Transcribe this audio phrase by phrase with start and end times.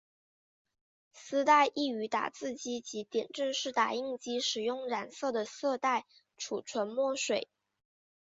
[1.13, 6.07] 丝带亦于打字机及点阵式打印机使用染色的色带
[6.39, 7.49] 储存墨水。